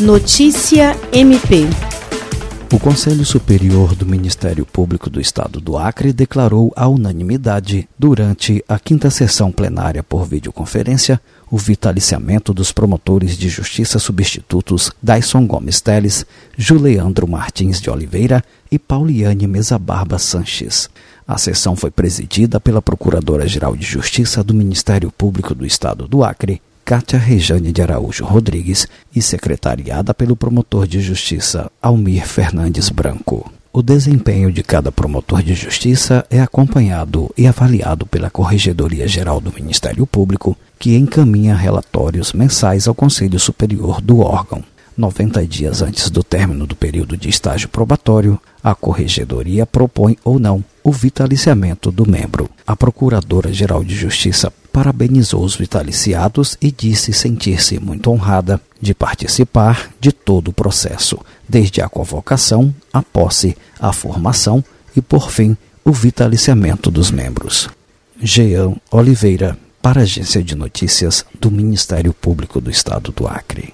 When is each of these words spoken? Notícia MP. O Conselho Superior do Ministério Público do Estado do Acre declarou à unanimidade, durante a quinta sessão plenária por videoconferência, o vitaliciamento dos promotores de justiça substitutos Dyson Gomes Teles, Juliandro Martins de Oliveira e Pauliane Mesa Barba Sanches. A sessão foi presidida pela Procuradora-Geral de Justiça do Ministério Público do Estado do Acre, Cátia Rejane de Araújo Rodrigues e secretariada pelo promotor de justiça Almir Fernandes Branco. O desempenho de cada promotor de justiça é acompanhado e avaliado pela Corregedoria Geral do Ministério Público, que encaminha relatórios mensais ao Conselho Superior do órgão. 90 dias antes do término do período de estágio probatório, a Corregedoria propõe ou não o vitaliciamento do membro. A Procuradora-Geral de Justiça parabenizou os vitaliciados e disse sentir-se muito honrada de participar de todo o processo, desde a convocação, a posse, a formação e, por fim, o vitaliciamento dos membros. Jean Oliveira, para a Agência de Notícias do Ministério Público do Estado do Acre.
Notícia 0.00 0.94
MP. 1.10 1.64
O 2.70 2.78
Conselho 2.78 3.24
Superior 3.24 3.94
do 3.94 4.04
Ministério 4.04 4.66
Público 4.66 5.08
do 5.08 5.18
Estado 5.18 5.58
do 5.58 5.78
Acre 5.78 6.12
declarou 6.12 6.70
à 6.76 6.86
unanimidade, 6.86 7.88
durante 7.98 8.62
a 8.68 8.78
quinta 8.78 9.08
sessão 9.08 9.50
plenária 9.50 10.02
por 10.02 10.26
videoconferência, 10.26 11.18
o 11.50 11.56
vitaliciamento 11.56 12.52
dos 12.52 12.72
promotores 12.72 13.38
de 13.38 13.48
justiça 13.48 13.98
substitutos 13.98 14.92
Dyson 15.02 15.46
Gomes 15.46 15.80
Teles, 15.80 16.26
Juliandro 16.58 17.26
Martins 17.26 17.80
de 17.80 17.88
Oliveira 17.88 18.44
e 18.70 18.78
Pauliane 18.78 19.46
Mesa 19.46 19.78
Barba 19.78 20.18
Sanches. 20.18 20.90
A 21.26 21.38
sessão 21.38 21.74
foi 21.74 21.90
presidida 21.90 22.60
pela 22.60 22.82
Procuradora-Geral 22.82 23.74
de 23.74 23.86
Justiça 23.86 24.44
do 24.44 24.52
Ministério 24.52 25.10
Público 25.10 25.54
do 25.54 25.64
Estado 25.64 26.06
do 26.06 26.22
Acre, 26.22 26.60
Cátia 26.86 27.18
Rejane 27.18 27.72
de 27.72 27.82
Araújo 27.82 28.24
Rodrigues 28.24 28.86
e 29.12 29.20
secretariada 29.20 30.14
pelo 30.14 30.36
promotor 30.36 30.86
de 30.86 31.00
justiça 31.00 31.68
Almir 31.82 32.24
Fernandes 32.24 32.90
Branco. 32.90 33.50
O 33.72 33.82
desempenho 33.82 34.52
de 34.52 34.62
cada 34.62 34.92
promotor 34.92 35.42
de 35.42 35.52
justiça 35.52 36.24
é 36.30 36.40
acompanhado 36.40 37.28
e 37.36 37.48
avaliado 37.48 38.06
pela 38.06 38.30
Corregedoria 38.30 39.08
Geral 39.08 39.40
do 39.40 39.52
Ministério 39.52 40.06
Público, 40.06 40.56
que 40.78 40.96
encaminha 40.96 41.56
relatórios 41.56 42.32
mensais 42.32 42.86
ao 42.86 42.94
Conselho 42.94 43.40
Superior 43.40 44.00
do 44.00 44.20
órgão. 44.20 44.62
90 44.96 45.44
dias 45.44 45.82
antes 45.82 46.08
do 46.08 46.22
término 46.22 46.68
do 46.68 46.76
período 46.76 47.16
de 47.16 47.28
estágio 47.28 47.68
probatório, 47.68 48.40
a 48.62 48.76
Corregedoria 48.76 49.66
propõe 49.66 50.16
ou 50.22 50.38
não 50.38 50.64
o 50.84 50.92
vitaliciamento 50.92 51.90
do 51.90 52.08
membro. 52.08 52.48
A 52.64 52.76
Procuradora-Geral 52.76 53.82
de 53.82 53.94
Justiça 53.96 54.52
parabenizou 54.76 55.42
os 55.42 55.56
vitaliciados 55.56 56.58
e 56.60 56.70
disse 56.70 57.10
sentir-se 57.10 57.80
muito 57.80 58.10
honrada 58.10 58.60
de 58.78 58.92
participar 58.92 59.90
de 59.98 60.12
todo 60.12 60.48
o 60.48 60.52
processo, 60.52 61.18
desde 61.48 61.80
a 61.80 61.88
convocação, 61.88 62.74
a 62.92 63.00
posse, 63.00 63.56
a 63.80 63.90
formação 63.90 64.62
e, 64.94 65.00
por 65.00 65.30
fim, 65.30 65.56
o 65.82 65.92
vitaliciamento 65.92 66.90
dos 66.90 67.10
membros. 67.10 67.70
Jean 68.20 68.74
Oliveira, 68.90 69.56
para 69.80 70.00
a 70.00 70.02
Agência 70.02 70.44
de 70.44 70.54
Notícias 70.54 71.24
do 71.40 71.50
Ministério 71.50 72.12
Público 72.12 72.60
do 72.60 72.70
Estado 72.70 73.10
do 73.12 73.26
Acre. 73.26 73.72